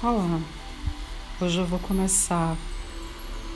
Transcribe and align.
Olá, 0.00 0.40
hoje 1.40 1.58
eu 1.58 1.66
vou 1.66 1.80
começar 1.80 2.56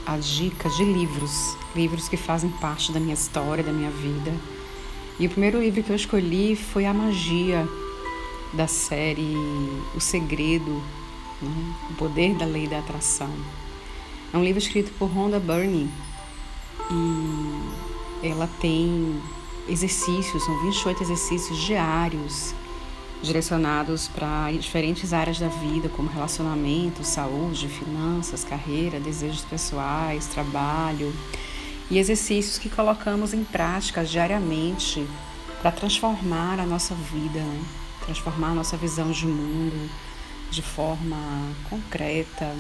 a 0.05 0.17
dica 0.17 0.69
de 0.71 0.85
livros, 0.85 1.57
livros 1.73 2.09
que 2.09 2.17
fazem 2.17 2.51
parte 2.51 2.91
da 2.91 2.99
minha 2.99 3.15
história, 3.15 3.63
da 3.63 3.73
minha 3.73 3.93
vida. 3.93 4.35
E 5.21 5.27
o 5.29 5.31
primeiro 5.31 5.61
livro 5.61 5.85
que 5.85 5.91
eu 5.91 5.95
escolhi 5.95 6.57
foi 6.57 6.85
A 6.85 6.93
Magia, 6.93 7.65
da 8.53 8.67
série 8.67 9.37
O 9.95 10.01
Segredo, 10.01 10.83
né? 11.41 11.75
O 11.91 11.95
Poder 11.95 12.35
da 12.35 12.45
Lei 12.45 12.67
da 12.67 12.81
Atração. 12.81 13.33
É 14.35 14.37
um 14.37 14.43
livro 14.43 14.59
escrito 14.59 14.93
por 14.99 15.07
Rhonda 15.11 15.39
Byrne 15.39 15.89
e 16.91 18.27
ela 18.27 18.51
tem 18.61 19.23
exercícios, 19.69 20.43
são 20.43 20.61
28 20.63 21.05
exercícios 21.05 21.57
diários 21.57 22.53
direcionados 23.23 24.09
para 24.09 24.51
diferentes 24.53 25.13
áreas 25.13 25.39
da 25.39 25.49
vida, 25.49 25.89
como 25.89 26.09
relacionamento, 26.09 27.05
saúde, 27.05 27.69
finanças, 27.69 28.45
carreira, 28.45 28.99
desejos 28.99 29.43
pessoais, 29.43 30.27
trabalho, 30.27 31.15
e 31.91 31.99
exercícios 31.99 32.59
que 32.59 32.69
colocamos 32.69 33.33
em 33.33 33.45
prática 33.45 34.05
diariamente 34.05 35.07
para 35.61 35.71
transformar 35.71 36.59
a 36.59 36.67
nossa 36.67 36.95
vida, 36.95 37.39
né? 37.39 37.65
transformar 38.05 38.49
a 38.49 38.55
nossa 38.55 38.77
visão 38.77 39.11
de 39.11 39.27
mundo 39.27 39.91
de 40.51 40.61
forma 40.61 41.17
concreta 41.71 42.55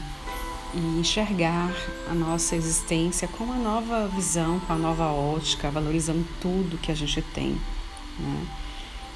e 0.74 0.78
enxergar 1.00 1.70
a 2.10 2.14
nossa 2.14 2.56
existência 2.56 3.28
com 3.28 3.44
uma 3.44 3.56
nova 3.56 4.08
visão, 4.08 4.60
com 4.60 4.72
a 4.72 4.76
nova 4.76 5.06
ótica, 5.06 5.70
valorizando 5.70 6.26
tudo 6.40 6.78
que 6.78 6.90
a 6.90 6.94
gente 6.94 7.20
tem. 7.20 7.60
Né? 8.18 8.46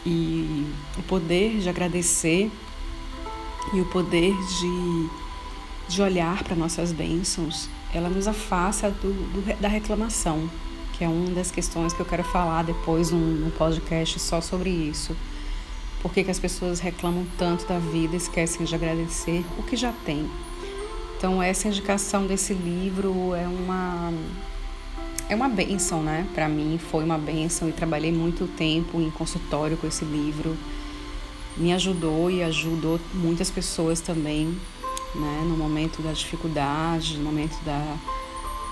E 0.06 0.64
o 0.96 1.02
poder 1.02 1.58
de 1.58 1.68
agradecer 1.68 2.48
e 3.74 3.80
o 3.80 3.84
poder 3.86 4.32
de, 4.34 5.08
de 5.88 6.00
olhar 6.00 6.44
para 6.44 6.54
nossas 6.54 6.92
bênçãos, 6.92 7.68
ela 7.92 8.08
nos 8.08 8.28
afasta 8.28 8.88
do, 8.88 9.12
do, 9.12 9.60
da 9.60 9.66
reclamação, 9.66 10.48
que 10.92 11.02
é 11.02 11.08
uma 11.08 11.30
das 11.30 11.50
questões 11.50 11.92
que 11.92 11.98
eu 11.98 12.06
quero 12.06 12.22
falar 12.22 12.62
depois 12.62 13.10
num, 13.10 13.18
num 13.18 13.50
podcast 13.50 14.20
só 14.20 14.40
sobre 14.40 14.70
isso. 14.70 15.16
Por 16.00 16.12
que, 16.12 16.22
que 16.22 16.30
as 16.30 16.38
pessoas 16.38 16.78
reclamam 16.78 17.26
tanto 17.36 17.66
da 17.66 17.80
vida 17.80 18.14
esquecem 18.14 18.64
de 18.64 18.74
agradecer 18.76 19.44
o 19.58 19.62
que 19.64 19.74
já 19.74 19.92
tem? 20.04 20.30
Então, 21.18 21.42
essa 21.42 21.66
indicação 21.66 22.26
desse 22.26 22.52
livro 22.54 23.34
é 23.34 23.48
uma 23.48 24.12
é 25.28 25.34
uma 25.34 25.48
benção, 25.48 26.02
né? 26.02 26.26
Para 26.34 26.48
mim 26.48 26.78
foi 26.78 27.04
uma 27.04 27.18
benção 27.18 27.68
e 27.68 27.72
trabalhei 27.72 28.12
muito 28.12 28.46
tempo 28.46 29.00
em 29.00 29.10
consultório 29.10 29.76
com 29.76 29.86
esse 29.86 30.04
livro. 30.04 30.56
Me 31.56 31.72
ajudou 31.72 32.30
e 32.30 32.42
ajudou 32.42 33.00
muitas 33.14 33.50
pessoas 33.50 34.00
também, 34.00 34.56
né? 35.14 35.44
No 35.48 35.56
momento 35.56 36.00
da 36.00 36.12
dificuldade, 36.12 37.16
no 37.18 37.24
momento 37.24 37.56
da, 37.64 37.96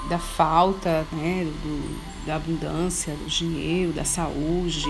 da 0.08 0.19
falta, 0.19 1.06
né? 1.11 1.44
Do, 1.44 2.27
da 2.27 2.36
abundância, 2.36 3.14
do 3.14 3.27
dinheiro, 3.27 3.92
da 3.92 4.05
saúde, 4.05 4.86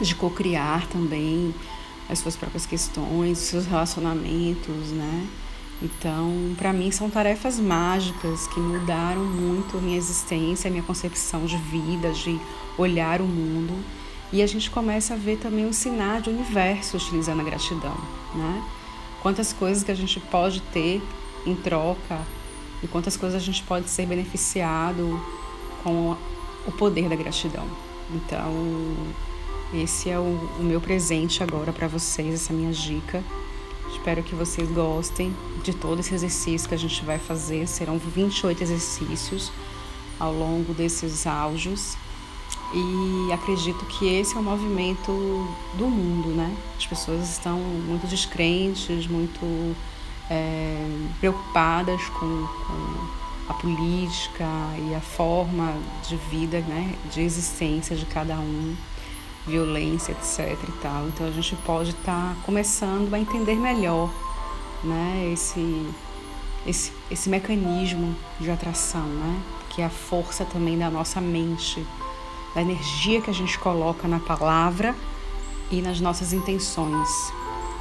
de 0.00 0.14
cocriar 0.14 0.86
também 0.86 1.54
as 2.08 2.18
suas 2.18 2.34
próprias 2.34 2.64
questões, 2.64 3.38
os 3.38 3.44
seus 3.44 3.66
relacionamentos, 3.66 4.90
né? 4.90 5.28
Então, 5.82 6.54
para 6.56 6.72
mim, 6.72 6.92
são 6.92 7.10
tarefas 7.10 7.58
mágicas 7.58 8.46
que 8.46 8.60
mudaram 8.60 9.24
muito 9.24 9.78
minha 9.78 9.96
existência, 9.96 10.70
minha 10.70 10.82
concepção 10.82 11.44
de 11.44 11.56
vida, 11.56 12.12
de 12.12 12.38
olhar 12.78 13.20
o 13.20 13.24
mundo. 13.24 13.74
E 14.32 14.40
a 14.40 14.46
gente 14.46 14.70
começa 14.70 15.14
a 15.14 15.16
ver 15.16 15.38
também 15.38 15.66
um 15.66 15.72
sinal 15.72 16.20
de 16.20 16.30
universo 16.30 16.96
utilizando 16.96 17.40
a 17.40 17.44
gratidão, 17.44 17.96
né? 18.34 18.64
Quantas 19.20 19.52
coisas 19.52 19.82
que 19.82 19.90
a 19.90 19.94
gente 19.94 20.20
pode 20.20 20.60
ter 20.72 21.02
em 21.44 21.54
troca 21.56 22.20
e 22.82 22.86
quantas 22.86 23.16
coisas 23.16 23.42
a 23.42 23.44
gente 23.44 23.62
pode 23.64 23.90
ser 23.90 24.06
beneficiado 24.06 25.20
com 25.82 26.16
o 26.66 26.72
poder 26.72 27.08
da 27.08 27.16
gratidão. 27.16 27.66
Então, 28.14 28.52
esse 29.74 30.10
é 30.10 30.18
o, 30.18 30.38
o 30.58 30.62
meu 30.62 30.80
presente 30.80 31.42
agora 31.42 31.72
para 31.72 31.88
vocês, 31.88 32.34
essa 32.34 32.52
minha 32.52 32.72
dica. 32.72 33.22
Espero 34.02 34.20
que 34.24 34.34
vocês 34.34 34.68
gostem 34.68 35.32
de 35.62 35.72
todo 35.72 36.00
esse 36.00 36.12
exercício 36.12 36.68
que 36.68 36.74
a 36.74 36.78
gente 36.78 37.04
vai 37.04 37.18
fazer. 37.18 37.68
Serão 37.68 37.98
28 37.98 38.60
exercícios 38.60 39.52
ao 40.18 40.32
longo 40.32 40.74
desses 40.74 41.24
áudios. 41.24 41.96
E 42.74 43.32
acredito 43.32 43.86
que 43.86 44.12
esse 44.12 44.34
é 44.34 44.40
o 44.40 44.42
movimento 44.42 45.12
do 45.74 45.86
mundo, 45.86 46.30
né? 46.30 46.52
As 46.76 46.84
pessoas 46.84 47.30
estão 47.30 47.60
muito 47.60 48.08
descrentes, 48.08 49.06
muito 49.06 49.76
é, 50.28 50.84
preocupadas 51.20 52.02
com, 52.08 52.48
com 52.66 53.52
a 53.52 53.54
política 53.54 54.48
e 54.80 54.96
a 54.96 55.00
forma 55.00 55.76
de 56.08 56.16
vida, 56.28 56.58
né? 56.58 56.96
De 57.12 57.20
existência 57.20 57.94
de 57.94 58.06
cada 58.06 58.34
um 58.34 58.74
violência, 59.46 60.12
etc 60.12 60.58
e 60.68 60.72
tal. 60.80 61.08
Então 61.08 61.26
a 61.26 61.30
gente 61.30 61.56
pode 61.56 61.90
estar 61.90 62.34
tá 62.34 62.36
começando 62.44 63.12
a 63.12 63.18
entender 63.18 63.56
melhor, 63.56 64.10
né, 64.82 65.30
esse 65.32 65.86
esse 66.66 66.92
esse 67.10 67.28
mecanismo 67.28 68.14
de 68.38 68.50
atração, 68.50 69.04
né, 69.06 69.42
que 69.70 69.82
é 69.82 69.84
a 69.84 69.90
força 69.90 70.44
também 70.44 70.78
da 70.78 70.90
nossa 70.90 71.20
mente, 71.20 71.84
da 72.54 72.62
energia 72.62 73.20
que 73.20 73.30
a 73.30 73.34
gente 73.34 73.58
coloca 73.58 74.06
na 74.06 74.20
palavra 74.20 74.94
e 75.70 75.80
nas 75.82 76.00
nossas 76.00 76.32
intenções. 76.32 77.08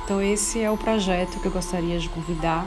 Então 0.03 0.21
esse 0.21 0.59
é 0.59 0.71
o 0.71 0.77
projeto 0.77 1.39
que 1.39 1.45
eu 1.45 1.51
gostaria 1.51 1.99
de 1.99 2.09
convidar 2.09 2.65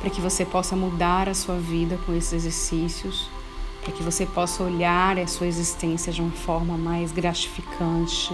para 0.00 0.10
que 0.10 0.20
você 0.20 0.44
possa 0.44 0.74
mudar 0.74 1.28
a 1.28 1.34
sua 1.34 1.56
vida 1.56 1.96
com 2.04 2.12
esses 2.12 2.32
exercícios 2.32 3.30
para 3.82 3.92
que 3.92 4.02
você 4.02 4.24
possa 4.24 4.62
olhar 4.62 5.18
a 5.18 5.26
sua 5.26 5.46
existência 5.46 6.12
de 6.12 6.22
uma 6.22 6.30
forma 6.30 6.78
mais 6.78 7.12
gratificante, 7.12 8.32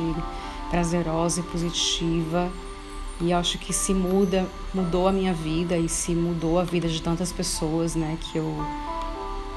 prazerosa 0.70 1.40
e 1.40 1.42
positiva. 1.44 2.50
E 3.20 3.32
acho 3.32 3.58
que 3.58 3.72
se 3.72 3.92
muda, 3.92 4.46
mudou 4.72 5.08
a 5.08 5.12
minha 5.12 5.32
vida 5.32 5.76
e 5.76 5.88
se 5.88 6.14
mudou 6.14 6.58
a 6.58 6.64
vida 6.64 6.86
de 6.86 7.02
tantas 7.02 7.32
pessoas, 7.32 7.96
né, 7.96 8.16
que 8.20 8.38
eu 8.38 8.54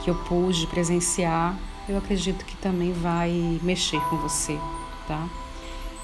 que 0.03 0.09
eu 0.09 0.16
pude 0.16 0.66
presenciar, 0.66 1.56
eu 1.88 1.96
acredito 1.96 2.44
que 2.44 2.57
também 2.57 2.91
vai 2.91 3.59
mexer 3.62 4.00
com 4.09 4.18
você, 4.18 4.57
tá? 5.07 5.28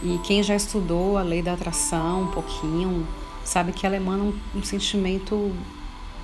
E 0.04 0.20
quem 0.20 0.44
já 0.44 0.56
estudou 0.56 1.18
a 1.18 1.24
lei 1.24 1.42
da 1.42 1.54
atração 1.54 2.24
um 2.24 2.28
pouquinho, 2.28 3.08
sabe 3.44 3.72
que 3.72 3.88
ela 3.88 3.96
emana 3.96 4.24
um, 4.24 4.40
um 4.56 4.64
sentimento 4.64 5.52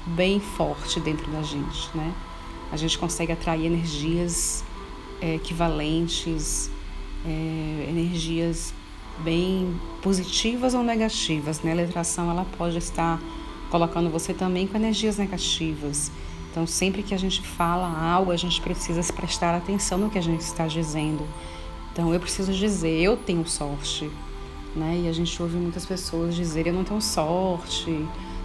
bem 0.05 0.39
forte 0.39 0.99
dentro 0.99 1.31
da 1.31 1.41
gente, 1.41 1.89
né? 1.95 2.13
A 2.73 2.75
gente 2.75 2.97
consegue 2.97 3.31
atrair 3.31 3.67
energias 3.67 4.63
é, 5.21 5.35
equivalentes, 5.35 6.71
é, 7.23 7.85
energias 7.87 8.73
bem 9.19 9.79
positivas 10.01 10.73
ou 10.73 10.83
negativas. 10.83 11.61
Né? 11.61 11.71
A 11.71 11.75
letração 11.75 12.31
ela 12.31 12.47
pode 12.57 12.79
estar 12.79 13.21
colocando 13.69 14.09
você 14.09 14.33
também 14.33 14.65
com 14.65 14.75
energias 14.75 15.19
negativas. 15.19 16.11
Então, 16.49 16.65
sempre 16.65 17.03
que 17.03 17.13
a 17.13 17.17
gente 17.17 17.43
fala 17.43 17.87
algo, 17.87 18.31
a 18.31 18.37
gente 18.37 18.59
precisa 18.59 19.13
prestar 19.13 19.55
atenção 19.55 19.99
no 19.99 20.09
que 20.09 20.17
a 20.17 20.21
gente 20.21 20.41
está 20.41 20.65
dizendo. 20.65 21.27
Então, 21.91 22.11
eu 22.11 22.19
preciso 22.19 22.51
dizer, 22.51 22.89
eu 22.89 23.15
tenho 23.15 23.47
sorte. 23.47 24.09
Né? 24.75 25.03
E 25.05 25.07
a 25.07 25.13
gente 25.13 25.39
ouve 25.39 25.57
muitas 25.57 25.85
pessoas 25.85 26.33
dizer, 26.33 26.65
eu 26.65 26.73
não 26.73 26.83
tenho 26.83 26.99
sorte, 26.99 28.03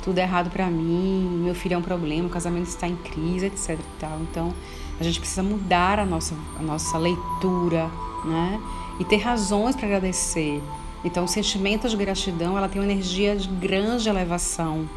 tudo 0.09 0.21
é 0.21 0.23
errado 0.23 0.49
para 0.49 0.71
mim, 0.71 1.43
meu 1.45 1.55
filho 1.55 1.75
é 1.75 1.77
um 1.77 1.83
problema, 1.83 2.29
o 2.29 2.31
casamento 2.31 2.67
está 2.67 2.89
em 2.89 2.97
crise, 2.97 3.45
etc. 3.45 3.79
Então, 4.23 4.55
a 4.99 5.05
gente 5.05 5.21
precisa 5.21 5.43
mudar 5.43 5.99
a 5.99 6.07
nossa, 6.07 6.35
a 6.59 6.63
nossa 6.63 6.97
leitura, 6.97 7.91
né? 8.25 8.59
E 8.99 9.05
ter 9.05 9.19
razões 9.19 9.77
para 9.77 9.85
agradecer. 9.85 10.63
Então, 11.05 11.25
o 11.25 11.29
sentimento 11.29 11.87
de 11.91 11.95
gratidão, 11.95 12.57
ela 12.57 12.71
tem 12.71 12.81
uma 12.81 12.91
energia 12.91 13.37
de 13.37 13.49
grande 13.49 14.09
elevação 14.09 14.89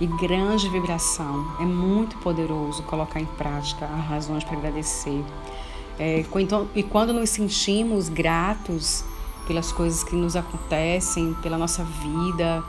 e 0.00 0.06
grande 0.06 0.68
vibração. 0.68 1.44
É 1.58 1.64
muito 1.64 2.16
poderoso 2.18 2.84
colocar 2.84 3.18
em 3.18 3.26
prática 3.26 3.84
as 3.84 4.04
razões 4.06 4.44
para 4.44 4.56
agradecer. 4.56 5.24
É, 5.98 6.24
e 6.76 6.82
quando 6.84 7.12
nos 7.12 7.30
sentimos 7.30 8.08
gratos 8.08 9.04
pelas 9.44 9.72
coisas 9.72 10.04
que 10.04 10.14
nos 10.14 10.36
acontecem, 10.36 11.34
pela 11.42 11.58
nossa 11.58 11.82
vida, 11.82 12.62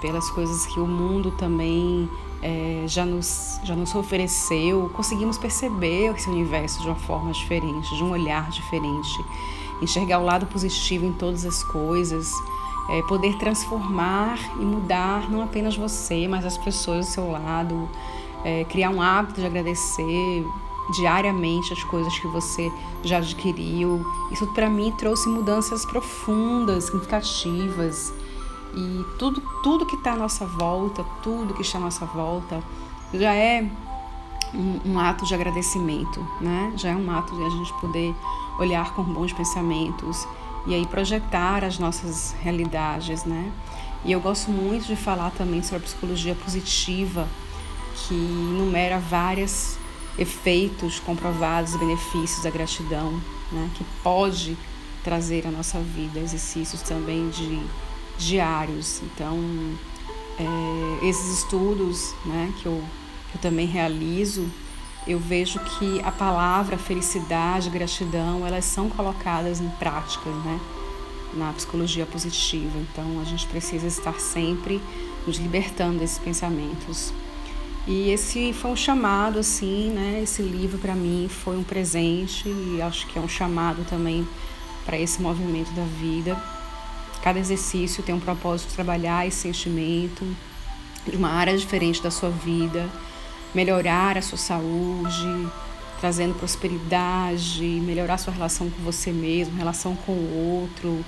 pelas 0.00 0.28
coisas 0.30 0.66
que 0.66 0.78
o 0.78 0.86
mundo 0.86 1.30
também 1.32 2.08
é, 2.42 2.84
já, 2.86 3.04
nos, 3.04 3.58
já 3.64 3.74
nos 3.74 3.94
ofereceu, 3.94 4.90
conseguimos 4.94 5.38
perceber 5.38 6.14
esse 6.14 6.28
universo 6.28 6.80
de 6.82 6.88
uma 6.88 6.96
forma 6.96 7.32
diferente, 7.32 7.94
de 7.94 8.02
um 8.02 8.10
olhar 8.10 8.50
diferente, 8.50 9.24
enxergar 9.82 10.18
o 10.18 10.24
lado 10.24 10.46
positivo 10.46 11.04
em 11.04 11.12
todas 11.12 11.44
as 11.44 11.62
coisas, 11.64 12.32
é, 12.88 13.02
poder 13.02 13.36
transformar 13.38 14.38
e 14.60 14.64
mudar 14.64 15.30
não 15.30 15.42
apenas 15.42 15.76
você, 15.76 16.28
mas 16.28 16.44
as 16.44 16.56
pessoas 16.56 17.06
do 17.06 17.12
seu 17.12 17.30
lado, 17.30 17.88
é, 18.44 18.64
criar 18.64 18.90
um 18.90 19.02
hábito 19.02 19.40
de 19.40 19.46
agradecer 19.46 20.46
diariamente 20.94 21.72
as 21.72 21.82
coisas 21.84 22.16
que 22.16 22.28
você 22.28 22.70
já 23.02 23.18
adquiriu. 23.18 24.06
Isso 24.30 24.46
para 24.48 24.70
mim 24.70 24.92
trouxe 24.92 25.28
mudanças 25.28 25.84
profundas, 25.84 26.84
significativas 26.84 28.12
E 28.74 29.04
tudo, 29.18 29.42
tudo 29.62 29.86
que 29.86 29.96
está 29.96 30.12
à 30.12 30.16
nossa 30.16 30.46
volta, 30.46 31.04
tudo 31.22 31.54
que 31.54 31.62
está 31.62 31.78
à 31.78 31.80
nossa 31.80 32.04
volta, 32.06 32.62
já 33.12 33.34
é 33.34 33.68
um, 34.54 34.92
um, 34.92 34.98
ato 34.98 35.24
de 35.24 35.34
agradecimento, 35.34 36.26
né? 36.40 36.72
Já 36.76 36.90
é 36.90 36.96
um 36.96 37.10
ato 37.10 37.34
de 37.34 37.44
a 37.44 37.50
gente 37.50 37.72
poder 37.74 38.14
olhar 38.58 38.94
com 38.94 39.02
bons 39.02 39.32
pensamentos 39.32 40.26
e 40.66 40.74
aí 40.74 40.86
projetar 40.86 41.64
as 41.64 41.78
nossas 41.78 42.34
realidades, 42.40 43.24
né? 43.24 43.52
E 44.04 44.12
eu 44.12 44.20
gosto 44.20 44.50
muito 44.50 44.86
de 44.86 44.96
falar 44.96 45.30
também 45.30 45.62
sobre 45.62 45.78
a 45.78 45.86
psicologia 45.86 46.34
positiva, 46.34 47.26
que 47.94 48.14
enumera 48.14 48.98
vários 48.98 49.78
efeitos 50.18 51.00
comprovados 51.00 51.76
benefícios 51.76 52.42
da 52.42 52.50
gratidão, 52.50 53.20
né? 53.50 53.70
Que 53.74 53.84
pode 54.02 54.56
trazer 55.02 55.46
à 55.46 55.50
nossa 55.50 55.78
vida 55.78 56.18
exercícios 56.18 56.82
também 56.82 57.28
de 57.30 57.62
diários. 58.18 59.02
Então, 59.02 59.38
é, 60.38 61.06
esses 61.06 61.38
estudos, 61.38 62.14
né? 62.24 62.52
Que 62.60 62.66
eu, 62.66 62.82
que 63.30 63.38
eu 63.38 63.40
também 63.40 63.66
realizo 63.66 64.48
eu 65.06 65.20
vejo 65.20 65.60
que 65.60 66.00
a 66.00 66.10
palavra 66.10 66.76
felicidade, 66.76 67.70
gratidão, 67.70 68.44
elas 68.44 68.64
são 68.64 68.88
colocadas 68.88 69.60
em 69.60 69.68
prática, 69.68 70.28
né? 70.28 70.60
Na 71.34 71.52
psicologia 71.52 72.04
positiva. 72.04 72.76
Então, 72.76 73.20
a 73.20 73.24
gente 73.24 73.46
precisa 73.46 73.86
estar 73.86 74.18
sempre 74.18 74.80
nos 75.24 75.36
libertando 75.36 76.00
desses 76.00 76.18
pensamentos. 76.18 77.12
E 77.86 78.10
esse 78.10 78.52
foi 78.52 78.72
um 78.72 78.76
chamado, 78.76 79.38
assim, 79.38 79.90
né? 79.90 80.20
Esse 80.24 80.42
livro 80.42 80.76
para 80.76 80.94
mim 80.94 81.28
foi 81.30 81.56
um 81.56 81.62
presente 81.62 82.48
e 82.48 82.82
acho 82.82 83.06
que 83.06 83.16
é 83.16 83.22
um 83.22 83.28
chamado 83.28 83.86
também 83.88 84.26
para 84.84 84.98
esse 84.98 85.22
movimento 85.22 85.70
da 85.70 85.84
vida. 85.84 86.36
Cada 87.26 87.40
exercício 87.40 88.04
tem 88.04 88.14
um 88.14 88.20
propósito 88.20 88.68
de 88.68 88.74
trabalhar 88.76 89.26
esse 89.26 89.38
sentimento 89.38 90.24
de 91.04 91.16
uma 91.16 91.30
área 91.30 91.58
diferente 91.58 92.00
da 92.00 92.08
sua 92.08 92.30
vida 92.30 92.88
melhorar 93.52 94.16
a 94.16 94.22
sua 94.22 94.38
saúde, 94.38 95.48
trazendo 95.98 96.34
prosperidade, 96.34 97.64
melhorar 97.82 98.18
sua 98.18 98.32
relação 98.32 98.70
com 98.70 98.80
você 98.82 99.10
mesmo, 99.10 99.56
relação 99.56 99.96
com 99.96 100.12
o 100.12 100.60
outro. 100.60 101.04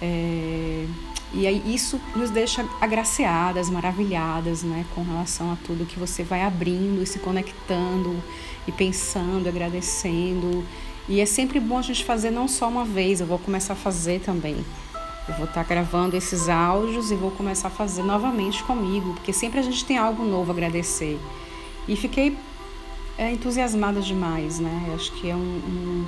É, 0.00 0.86
e 1.32 1.46
aí 1.46 1.62
isso 1.74 2.00
nos 2.14 2.30
deixa 2.30 2.64
agraciadas, 2.80 3.68
maravilhadas, 3.68 4.62
né, 4.62 4.84
com 4.94 5.02
relação 5.02 5.52
a 5.52 5.56
tudo 5.66 5.84
que 5.86 5.98
você 5.98 6.22
vai 6.22 6.42
abrindo 6.42 7.02
e 7.02 7.06
se 7.06 7.18
conectando 7.18 8.22
e 8.68 8.72
pensando, 8.72 9.48
agradecendo. 9.48 10.64
E 11.08 11.20
é 11.20 11.26
sempre 11.26 11.58
bom 11.58 11.78
a 11.78 11.82
gente 11.82 12.04
fazer 12.04 12.30
não 12.30 12.46
só 12.46 12.68
uma 12.68 12.84
vez, 12.84 13.20
eu 13.20 13.26
vou 13.26 13.38
começar 13.38 13.72
a 13.72 13.76
fazer 13.76 14.20
também. 14.20 14.64
Eu 15.28 15.34
vou 15.34 15.46
estar 15.46 15.64
gravando 15.64 16.16
esses 16.16 16.48
áudios 16.48 17.10
e 17.10 17.16
vou 17.16 17.32
começar 17.32 17.66
a 17.68 17.70
fazer 17.70 18.02
novamente 18.04 18.62
comigo, 18.62 19.12
porque 19.14 19.32
sempre 19.32 19.58
a 19.58 19.62
gente 19.62 19.84
tem 19.84 19.98
algo 19.98 20.24
novo 20.24 20.52
a 20.52 20.54
agradecer. 20.54 21.18
E 21.88 21.96
fiquei 21.96 22.36
é, 23.18 23.32
entusiasmada 23.32 24.00
demais, 24.00 24.60
né? 24.60 24.92
Acho 24.94 25.10
que 25.12 25.28
é 25.28 25.34
um, 25.34 25.38
um, 25.38 26.06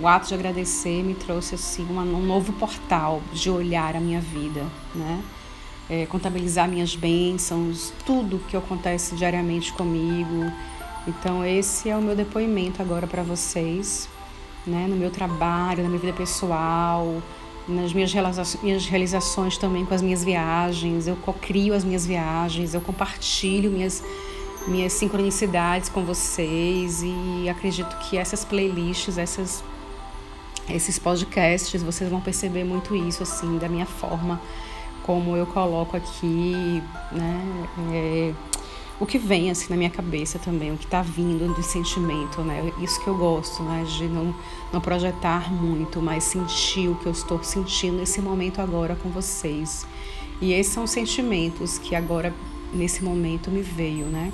o 0.00 0.08
ato 0.08 0.28
de 0.28 0.34
agradecer 0.34 1.02
me 1.02 1.14
trouxe 1.14 1.54
assim 1.54 1.86
uma, 1.88 2.02
um 2.02 2.24
novo 2.24 2.52
portal 2.54 3.20
de 3.32 3.50
olhar 3.50 3.94
a 3.94 4.00
minha 4.00 4.20
vida, 4.20 4.64
né? 4.94 5.22
É, 5.88 6.06
contabilizar 6.06 6.66
minhas 6.66 6.96
bênçãos, 6.96 7.92
tudo 8.04 8.40
que 8.48 8.56
acontece 8.56 9.14
diariamente 9.14 9.72
comigo. 9.74 10.50
Então 11.06 11.44
esse 11.44 11.90
é 11.90 11.96
o 11.96 12.00
meu 12.00 12.16
depoimento 12.16 12.80
agora 12.80 13.06
para 13.06 13.22
vocês, 13.22 14.08
né? 14.66 14.86
No 14.88 14.96
meu 14.96 15.10
trabalho, 15.10 15.82
na 15.82 15.88
minha 15.88 16.00
vida 16.00 16.14
pessoal, 16.14 17.22
nas 17.68 17.92
minhas 17.92 18.12
minhas 18.62 18.86
realizações 18.86 19.58
também 19.58 19.84
com 19.84 19.94
as 19.94 20.02
minhas 20.02 20.22
viagens. 20.22 21.06
Eu 21.06 21.16
cocrio 21.16 21.74
as 21.74 21.84
minhas 21.84 22.06
viagens, 22.06 22.74
eu 22.74 22.80
compartilho 22.80 23.70
minhas 23.70 24.02
minhas 24.66 24.92
sincronicidades 24.94 25.88
com 25.88 26.04
vocês 26.04 27.02
e 27.02 27.48
acredito 27.48 27.96
que 27.98 28.18
essas 28.18 28.44
playlists, 28.44 29.16
essas, 29.16 29.62
esses 30.68 30.98
podcasts, 30.98 31.80
vocês 31.82 32.10
vão 32.10 32.20
perceber 32.20 32.64
muito 32.64 32.94
isso, 32.96 33.22
assim, 33.22 33.58
da 33.58 33.68
minha 33.68 33.86
forma 33.86 34.40
como 35.04 35.36
eu 35.36 35.46
coloco 35.46 35.96
aqui, 35.96 36.82
né? 37.12 37.68
É, 37.92 38.32
o 38.98 39.06
que 39.06 39.18
vem 39.18 39.50
assim 39.50 39.66
na 39.68 39.76
minha 39.76 39.90
cabeça 39.90 40.38
também, 40.38 40.72
o 40.72 40.76
que 40.76 40.84
está 40.84 41.02
vindo 41.02 41.52
do 41.54 41.62
sentimento, 41.62 42.40
né? 42.42 42.72
Isso 42.80 43.02
que 43.02 43.08
eu 43.08 43.16
gosto, 43.16 43.62
né? 43.62 43.84
De 43.84 44.04
não, 44.08 44.34
não 44.72 44.80
projetar 44.80 45.52
muito, 45.52 46.00
mas 46.00 46.24
sentir 46.24 46.88
o 46.88 46.94
que 46.94 47.06
eu 47.06 47.12
estou 47.12 47.42
sentindo 47.42 47.98
nesse 47.98 48.20
momento 48.20 48.60
agora 48.60 48.96
com 48.96 49.10
vocês. 49.10 49.86
E 50.40 50.52
esses 50.52 50.72
são 50.72 50.84
os 50.84 50.90
sentimentos 50.90 51.78
que 51.78 51.94
agora, 51.94 52.34
nesse 52.72 53.02
momento, 53.04 53.50
me 53.50 53.62
veio, 53.62 54.06
né? 54.06 54.32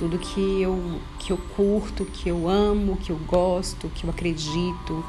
tudo 0.00 0.18
que 0.18 0.62
eu, 0.62 0.98
que 1.18 1.30
eu 1.30 1.36
curto, 1.54 2.06
que 2.06 2.30
eu 2.30 2.48
amo, 2.48 2.96
que 2.96 3.12
eu 3.12 3.20
gosto, 3.28 3.90
que 3.90 4.04
eu 4.04 4.10
acredito, 4.10 5.04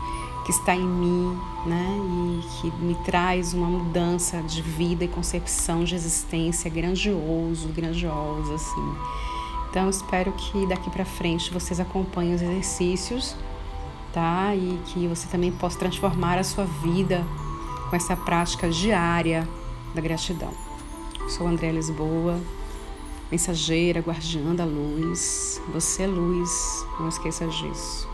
que 0.45 0.51
está 0.51 0.75
em 0.75 0.87
mim, 0.87 1.37
né? 1.65 1.97
E 1.99 2.61
que 2.61 2.71
me 2.83 2.95
traz 3.05 3.53
uma 3.53 3.67
mudança 3.67 4.41
de 4.41 4.61
vida 4.61 5.05
e 5.05 5.07
concepção 5.07 5.83
de 5.83 5.95
existência 5.95 6.69
grandioso, 6.69 7.67
grandiosa, 7.69 8.55
assim. 8.55 8.95
Então, 9.69 9.89
espero 9.89 10.31
que 10.33 10.65
daqui 10.67 10.89
para 10.89 11.05
frente 11.05 11.53
vocês 11.53 11.79
acompanhem 11.79 12.35
os 12.35 12.41
exercícios, 12.41 13.35
tá? 14.11 14.53
E 14.55 14.79
que 14.87 15.07
você 15.07 15.27
também 15.27 15.51
possa 15.51 15.79
transformar 15.79 16.37
a 16.37 16.43
sua 16.43 16.65
vida 16.65 17.23
com 17.89 17.95
essa 17.95 18.15
prática 18.15 18.69
diária 18.69 19.47
da 19.93 20.01
gratidão. 20.01 20.53
sou 21.29 21.47
André 21.47 21.71
Lisboa, 21.71 22.39
mensageira, 23.31 24.01
guardiã 24.01 24.53
da 24.53 24.65
luz. 24.65 25.61
Você 25.73 26.03
é 26.03 26.07
luz, 26.07 26.85
não 26.99 27.07
esqueça 27.07 27.47
disso. 27.47 28.10